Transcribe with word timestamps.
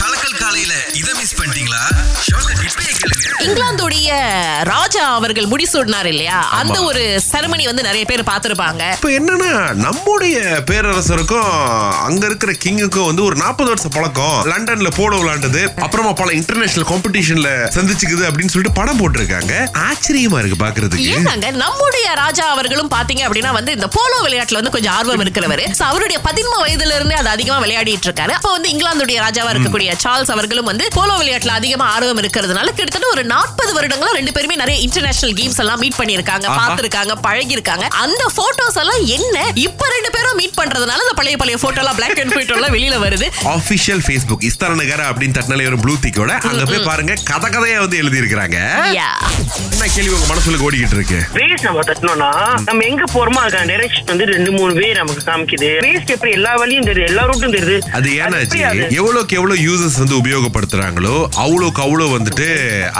கலக்கல் 0.00 0.36
காலையில 0.40 0.72
இத 0.98 1.08
மிஸ் 1.18 1.36
பண்ணிட்டீங்களா? 1.38 1.80
இப்பயே 2.66 2.92
கேளுங்க. 2.98 3.26
இங்கிலாந்துடைய 3.44 4.08
ராஜா 4.70 5.04
அவர்கள் 5.18 5.48
முடிசூடினார் 5.52 6.08
இல்லையா? 6.10 6.38
அந்த 6.58 6.76
ஒரு 6.88 7.02
செரமனி 7.30 7.64
வந்து 7.70 7.84
நிறைய 7.86 8.04
பேர் 8.10 8.22
பார்த்திருப்பாங்க. 8.30 8.82
இப்ப 8.96 9.10
என்னன்னா 9.18 9.50
நம்முடைய 9.86 10.36
பேரரசருக்கும் 10.70 11.50
அங்க 12.08 12.22
இருக்கிற 12.30 12.52
கிங்குக்கும் 12.64 13.08
வந்து 13.10 13.24
ஒரு 13.28 13.38
நாற்பது 13.42 13.72
வருஷ 13.72 13.88
பழக்கம். 13.96 14.38
லண்டன்ல 14.52 14.92
போலோ 14.98 15.18
விளையாண்டது 15.22 15.62
அப்புறமா 15.86 16.12
பல 16.22 16.30
இன்டர்நேஷனல் 16.40 16.88
காம்படிஷன்ல 16.92 17.50
சந்திச்சுக்குது 17.78 18.26
அப்படின்னு 18.28 18.54
சொல்லிட்டு 18.54 18.78
படம் 18.80 19.00
போட்டிருக்காங்க. 19.00 19.54
ஆச்சரியமா 19.88 20.40
இருக்கு 20.42 20.60
பாக்குறதுக்கு. 20.64 21.10
ஏன்னாங்க 21.16 21.50
நம்முடைய 21.64 22.06
ராஜா 22.22 22.46
அவர்களும் 22.56 22.92
பாத்தீங்க 22.96 23.24
அப்படின்னா 23.28 23.54
வந்து 23.58 23.76
இந்த 23.78 23.90
போலோ 23.98 24.20
விளையாட்டுல 24.28 24.60
வந்து 24.62 24.74
கொஞ்சம் 24.78 24.96
ஆர்வம் 24.98 25.24
இருக்கிறவர். 25.26 25.64
அவருடைய 25.90 26.20
பதின்ம 26.30 26.54
வயதுல 26.64 26.96
இருந்தே 26.98 27.18
அது 27.22 27.30
அதிகமா 27.36 27.58
விளையாடிட்டு 27.66 28.06
இருக்காரு. 28.08 28.19
அப்ப 28.30 28.50
வந்து 28.50 28.68
இங்கிலாந்துடைய 28.68 29.18
ராஜாவா 29.22 29.50
இருக்கக்கூடிய 29.52 29.90
சார்ல்ஸ் 30.02 30.30
அவர்களும் 30.30 30.68
வந்து 30.68 30.84
போலோ 30.94 31.14
விளையாட்டுல 31.20 31.54
அதிகமா 31.56 31.86
ஆர்வம் 31.92 32.20
இருக்கிறதுனால 32.22 32.68
கிட்டத்தட்ட 32.70 33.06
ஒரு 33.08 33.22
நாற்பது 33.26 33.72
வருடங்களா 33.76 34.12
ரெண்டு 34.16 34.32
பேருமே 34.32 34.56
நிறைய 34.56 34.78
இன்டர்நேஷனல் 34.80 35.34
கேம்ஸ் 35.34 35.60
எல்லாம் 35.60 35.80
மீட் 35.82 35.98
பண்ணிருக்காங்க 35.98 36.46
ஆஹா. 36.46 36.58
பார்த்திருக்காங்க 36.60 37.14
பழகி 37.24 37.56
இருக்காங்க 37.56 37.84
அந்த 38.02 38.22
போட்டோஸ் 38.38 38.78
எல்லாம் 38.82 39.02
என்ன? 39.16 39.36
இப்ப 39.64 39.88
ரெண்டு 39.94 40.10
பேரும் 40.10 40.38
மீட் 40.40 40.58
பண்றதுனால 40.60 41.00
அந்த 41.00 41.16
பழைய 41.16 41.36
பழைய 41.36 41.58
போட்டோ 41.58 41.80
எல்லாம் 41.82 41.98
பிளாக் 41.98 42.20
அண்ட் 42.22 42.36
ஒயிட் 42.36 42.54
எல்லாம் 42.54 42.74
வெளியில 42.76 42.98
வருது. 43.04 43.26
ஆபிஷியல் 43.54 44.02
ஃபேஸ்புக் 44.06 44.46
இஸ்தான 44.50 44.78
நகர 44.80 45.02
அப்படின்னு 45.10 45.36
தட்டினாலே 45.36 45.66
ஒரு 45.66 45.78
ப்ளூ 45.78 45.94
திக்கோட 46.00 46.32
அங்க 46.48 46.64
போய் 46.66 46.86
பாருங்க 46.86 47.14
கதை 47.24 47.50
கதையா 47.50 47.78
வந்து 47.80 47.98
எழுதி 47.98 48.20
இருக்கிறாங்க. 48.22 48.58
என்ன 49.64 49.88
கேள்வி 49.94 50.14
உங்க 50.16 50.28
மனசுல 50.30 50.60
ஓடிக்கிட்டு 50.66 50.96
இருக்கு? 50.96 51.18
வேஸ்ட் 51.36 51.64
நம்ம 51.64 51.82
தட்டணும்னா 51.82 52.30
நம்ம 52.64 52.84
எங்க 52.84 53.04
போறோமோ 53.14 53.40
அதுக்கான 53.42 53.68
டைரக்ஷன் 53.70 54.08
வந்து 54.08 54.26
ரெண்டு 54.26 54.50
மூணு 54.50 54.72
வே 54.74 54.88
நமக்கு 54.92 55.22
காமிக்குது. 55.24 55.70
வேஸ்ட் 55.84 56.10
எப்படி 56.10 56.32
எல்லா 56.32 56.52
வழியும் 56.54 56.86
தெரியுது 56.86 57.10
எல்லா 57.10 57.24
ரூட்டும் 57.24 57.54
தெரியுது. 57.56 57.76
அது 57.92 58.09
எப்படி 58.10 58.20
ஏன்னாச்சு 58.24 58.60
அது? 58.70 58.84
எவ்வளவுக்கு 59.00 59.36
எவ்வளவு 59.38 59.64
யூசர்ஸ் 59.66 59.98
வந்து 60.02 60.16
உபயோகப்படுத்துறாங்களோ 60.20 61.14
அவ்வளோக்கு 61.44 61.80
அவ்வளோ 61.86 62.06
வந்துட்டு 62.14 62.46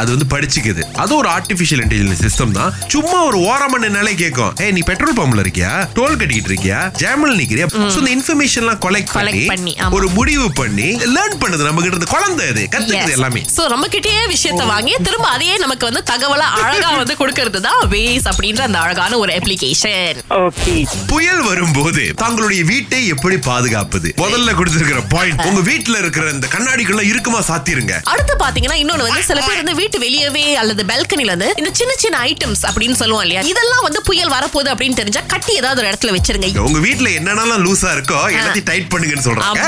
அது 0.00 0.08
வந்து 0.14 0.27
படிச்சுக்குது. 0.34 0.83
அது 1.02 1.12
ஒரு 1.20 1.28
ஆர்டிபிஷியல் 1.36 1.83
இன்டெலிஜென்ஸ் 1.84 2.22
சிஸ்டம் 2.27 2.55
தான். 2.58 2.70
சும்மா 2.94 3.19
ஒரு 3.30 3.39
ஓரமா 3.50 3.78
நின்னாலே 3.84 4.14
கேட்கும். 4.22 4.52
ஏய் 4.64 4.72
நீ 4.77 4.83
பெட்ரோல் 4.91 5.17
பம்ப்ல 5.20 5.44
இருக்கியா? 5.44 5.72
டோல் 5.98 6.19
கட்டிக்கிட்டு 6.20 6.50
இருக்கியா? 6.52 6.80
ஜாமல் 7.02 7.36
நிக்கிறியா? 7.41 7.67
சோ 7.94 7.98
இந்த 8.02 8.12
இன்ஃபர்மேஷன் 8.17 8.62
எல்லாம் 8.64 8.83
கொலெக்ட் 8.86 9.14
பண்ணி. 9.17 9.75
ஒரு 9.98 10.06
முடிவு 10.19 10.47
பண்ணி 10.61 10.89
லேர்ன் 11.17 11.39
பண்ணுது 11.45 11.69
நம்ம 11.69 11.80
கிட்ட 11.83 11.95
இருந்து 11.97 12.12
குழந்தை 12.14 12.47
அது. 12.52 12.64
கத்துக்குது 12.77 13.17
எல்லாமே. 13.19 13.42
சோ 13.56 13.64
நம்ம 13.74 13.89
கிட்டயே 13.97 14.22
விஷயத்த 14.34 14.64
வாங்கி 14.74 14.95
திரும்ப 15.08 15.27
அதையே 15.36 15.56
நமக்கு 15.64 15.84
வந்து 15.91 16.05
தகவலா 16.12 16.48
அழகா 16.64 16.91
வந்து 17.02 17.17
கொடுக்கறது 17.22 17.61
தான் 17.69 17.80
வேஸ் 17.95 18.28
அப்படின்ற 18.33 18.62
அந்த 18.69 18.78
அழகான 18.84 19.19
ஒரு 19.24 19.33
அப்ளிகேஷன் 19.39 20.20
ஓகே 20.45 20.74
புயல் 21.12 21.42
வரும்போது 21.50 22.02
தங்களுடைய 22.24 22.62
வீட்டை 22.72 23.00
எப்படி 23.14 23.36
பாதுகாப்பது? 23.50 24.08
முதல்ல 24.22 24.55
கொடுத்திருக்கிற 24.58 25.00
பாயிண்ட் 25.15 25.43
உங்க 25.51 25.62
வீட்டுல 25.70 25.97
இருக்கிற 26.03 26.25
இந்த 26.37 26.47
கண்ணாடிக்குள்ள 26.55 27.03
இருக்குமா? 27.12 27.41
சாத்திருங்க. 27.51 27.95
அடுத்து 28.12 28.34
பாத்தீங்கன்னா 28.45 28.79
இன்னொன்னு 28.83 29.07
வந்து 29.09 29.27
சில 29.31 29.41
பேர் 29.47 29.61
வந்து 29.62 29.77
வீட்டு 29.81 29.98
வெளியவே 30.05 30.45
அல்லது 30.62 30.84
பால்கனில 30.91 31.34
வந்து 31.37 31.48
இந்த 31.61 31.70
சின்ன 31.81 31.92
சின்ன 32.05 32.19
ஐட்டம்ஸ் 32.31 32.62
அப்படின்னு 32.70 32.97
சொல்லுவோம் 33.03 33.25
இல்லையா? 33.27 33.42
இதெல்லாம் 33.53 33.84
வந்து 33.87 34.03
புயல் 34.09 34.33
வரப்போகுது 34.37 34.73
அப்படின்னு 34.75 34.98
தெரிஞ்சா 35.01 35.23
கட்டி 35.34 35.53
ஏதாவது 35.61 35.81
ஒரு 35.83 35.91
இடத்துல 35.91 36.15
வச்சிருங்க. 36.17 36.48
உங்க 36.69 36.81
வீட்ல 36.87 37.09
என்னென்னலாம் 37.19 37.65
லூசா 37.67 37.91
இருக்கோ 37.97 38.19
எல்லாத்தையும் 38.37 38.69
டைட் 38.70 38.91
பண்ணுங்கன்னு 38.95 39.27
சொல்றாங்க. 39.29 39.67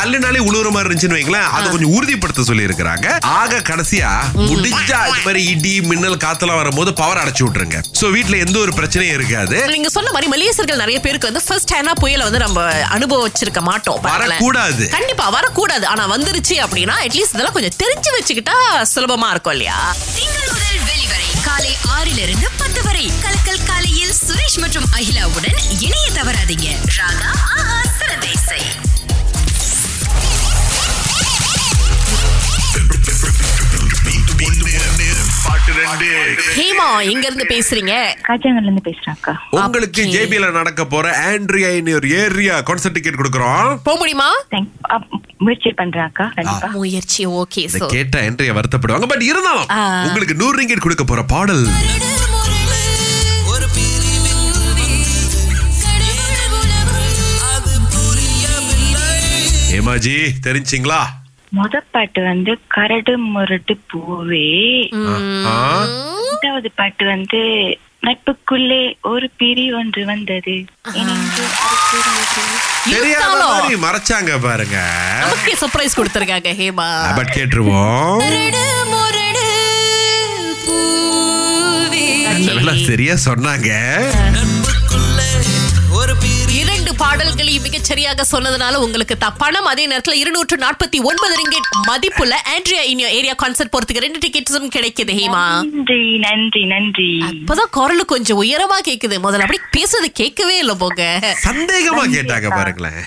தள்ளுனாலே 0.00 0.42
உழுவுற 0.48 0.68
மாதிரி 0.74 0.86
இருந்துச்சுன்னு 0.88 1.18
வைங்களேன் 1.18 1.48
அதை 1.56 1.66
கொஞ்சம் 1.74 1.94
உறுதிப்படுத்த 1.96 2.46
சொல்லி 2.50 2.66
இருக்கிறாங்க 2.68 3.06
ஆக 3.40 3.62
கடைசியா 3.70 4.10
முடிஞ்சா 4.50 5.00
இது 5.12 5.24
மாதிரி 5.26 5.42
இடி 5.52 5.74
மின்னல் 5.90 6.20
காத்தெல்லாம் 6.26 6.60
வரும்போது 6.62 6.90
பவர் 7.00 7.22
அடைச்சு 7.22 7.42
விட்டுருங்க. 7.44 7.78
சோ 8.00 8.06
வீட்ல 8.16 8.36
எந்த 8.44 8.56
ஒரு 8.64 8.72
பிரச்சனையும் 8.78 9.16
இருக்காது. 9.18 9.56
நீங்க 9.74 9.90
சொன்ன 9.96 10.10
மாதிரி 10.14 10.30
மலேசியர்கள் 10.34 10.82
நிறைய 10.84 10.98
பேருக்கு 11.06 11.30
வந்து 11.30 11.44
ஃபர்ஸ்ட் 11.46 11.74
ஹேண்டா 11.74 11.94
புயலை 12.02 12.24
வந்து 12.28 12.42
நம்ம 12.44 12.60
அனுபவிச்சிருக்க 12.96 13.60
மாட்டோம் 13.70 14.00
பாருங்களேன். 14.06 14.40
வரக்கூடாது. 14.70 14.98
கண்டிப்பா 14.98 15.28
வரக்கூடாது. 15.28 15.86
ஆனா 15.86 16.16
வந்துருச்சு 16.16 16.54
அப்படின்னா 16.66 16.94
அட்லீஸ்ட் 17.04 17.34
இதெல்லாம் 17.34 17.52
கொஞ்சம் 17.52 17.78
தெரிஞ்சு 17.82 18.10
வச்சுக்கிட்டா 18.16 18.56
சுலபமா 18.94 19.30
இருக்கும் 19.30 19.52
இல்லையா? 19.52 19.94
திங்கள் 20.14 20.48
முதல் 20.48 20.80
வெளிவரை 20.88 21.28
காலை 21.44 21.76
ஆறிலிருந்து 21.98 22.46
பத்து 22.56 22.82
வரை. 22.82 23.12
கலக்கல் 23.22 23.66
காலையில் 23.66 24.14
சுரேஷ் 24.26 24.58
மற்றும் 24.58 24.84
அகிலாவுடன் 24.96 25.58
இணைய 25.78 26.10
தவறாதீங்க. 26.10 26.68
ராகா 26.98 27.39
ஹேமா 36.56 36.86
எங்க 37.12 37.24
இருந்து 37.28 37.46
பேசுறீங்க? 37.52 37.94
காஜாங்கல்ல 38.28 38.68
இருந்து 38.68 38.84
பேசுறேன் 38.88 39.14
அக்கா. 39.16 39.32
உங்களுக்கு. 39.60 40.02
ஜேபில 40.14 40.50
நடக்க 40.58 40.84
போற 40.94 41.06
ஆண்ட்ரியா 41.30 41.70
ஒரு 41.98 42.08
ஏரியா 42.22 42.56
கான்சர்ட் 42.68 42.96
டிக்கெட் 42.96 43.20
கொடுக்குறோம். 43.20 43.70
போக 43.88 43.96
முடியுமா? 44.02 44.28
முயற்சி 45.46 45.70
பண்றேன் 45.80 46.06
அக்கா 46.08 46.26
கண்டிப்பா. 46.38 46.68
முயற்சி 46.80 47.22
ஓகே 47.40 47.62
சோ 47.74 47.86
கேட்ட 47.96 48.16
ஆண்ட்ரியா 48.26 48.56
வருத்தப்படுவாங்க 48.58 49.08
பட் 49.12 49.26
இருந்தாலும். 49.30 49.68
உங்களுக்கு 50.08 50.34
நூறு 50.42 50.56
ரிங்கெட் 50.62 50.84
கொடுக்க 50.86 51.04
போற 51.04 51.22
பாடல். 51.34 51.64
ஏமாஜி 59.78 60.14
தெரிஞ்சிங்களா? 60.44 61.00
முத 61.58 61.76
பாட்டு 61.94 62.20
வந்து 62.22 62.52
கரடு 62.74 63.14
முரடு 63.32 63.74
பூவே. 63.90 64.48
ரெண்டாவது 66.30 66.68
பாட்டு 66.80 67.04
வந்து 67.12 67.40
நட்புக்குள்ளே 68.06 68.82
ஒரு 69.12 69.26
பிரி 69.40 69.64
ஒன்று 69.78 70.02
வந்தது. 70.10 70.54
தெரியாத 72.90 73.32
மாதிரி 73.40 73.74
மறைச்சாங்க 73.86 74.32
பாருங்க. 74.46 74.78
நமக்கு 75.22 75.56
சர்ப்ரைஸ் 75.62 75.98
கொடுத்திருக்காங்க 75.98 76.52
ஹேமா. 76.60 76.88
பட் 77.18 77.34
கேட்டுருவோம். 77.38 78.22
சரியா 82.88 83.14
சொன்னாங்க. 83.24 83.70
இரண்டு 86.80 86.98
பாடல்களையும் 86.98 87.62
மிகச் 87.62 87.84
சரியாக 87.84 88.24
சொன்னதுனால 88.32 88.74
உங்களுக்கு 88.76 89.18
த- 89.18 89.30
பணம். 89.32 89.64
அதே 89.64 89.88
நேரத்துல 89.88 90.12
இருநூற்று 90.12 90.56
நாற்பத்தி 90.56 91.02
ஒன்பது 91.02 91.34
ரிங்கெட் 91.36 91.68
மதிப்புள்ள 91.86 92.42
ஆண்ட்ரியா 92.48 92.82
இன் 92.82 92.98
ஏரியா 92.98 93.34
கான்சர்ட் 93.42 93.72
போறதுக்கு 93.72 93.98
ரெண்டு 93.98 94.18
டிக்கெட்ஸும் 94.18 94.72
கிடைக்குது 94.74 95.14
ஹேமா. 95.14 95.42
நன்றி 95.62 96.18
நன்றி 96.18 96.64
நன்றி. 96.64 97.10
இப்பதான் 97.40 97.70
குரல் 97.70 98.04
கொஞ்சம் 98.04 98.42
உயரமா 98.42 98.78
கேக்குது. 98.88 99.18
முதல்ல 99.18 99.46
அப்படி 99.46 99.60
பேசுறது 99.76 100.08
கேட்கவே 100.12 100.58
இல்ல 100.58 100.74
போங்க. 100.74 101.02
சந்தேகமா 101.44 102.04
கேட்டாங்க 102.10 102.48
பாருங்களேன். 102.50 103.00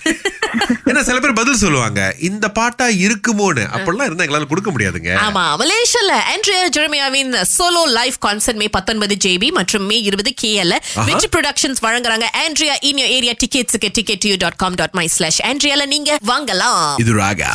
ஏன்னா 0.90 1.02
சில 1.08 1.20
பேர் 1.20 1.40
பதில் 1.40 1.60
சொல்லுவாங்க 1.64 2.02
இந்த 2.30 2.46
பாட்டா 2.58 2.88
இருக்குமோன்னு. 3.06 3.64
அப்படிலாம் 3.76 4.08
இருந்தா 4.10 4.26
எங்களால 4.26 4.48
கொடுக்க 4.48 4.72
முடியாதுங்க. 4.72 5.12
ஆமா 5.26 5.44
மலேசியால 5.62 6.14
ஆண்ட்ரியா 6.34 6.62
ஜெரமியாவின் 6.78 7.32
சோலோ 7.58 7.84
லைவ் 8.00 8.18
கான்சர்ட் 8.26 8.62
மே 8.64 8.68
பத்தொன்பது 8.78 9.18
ஜேபி 9.26 9.50
மற்றும் 9.60 9.86
மே 9.92 10.00
இருபது 10.10 10.34
கேஎல் 10.42 10.76
வெற்றி 11.10 11.30
ப்ரொடக்ஷன்ஸ் 11.36 11.84
வழங்குறாங்க. 11.88 12.28
Andrea 12.44 12.76
in 12.90 13.04
area 13.18 13.36
டிக்கெட்ஸுக்கு 13.44 13.92
ticket 13.94 14.26
you 14.32 14.36
dot 14.46 14.60
com 14.66 14.80
dot 14.82 14.98
my 15.02 15.08
slash 15.08 15.42
ஆண்ட்ரியால 15.52 15.86
நீங்க 15.86 16.18
வாங்கலாம். 16.28 17.00
இது 17.00 17.14
ராகா. 17.14 17.52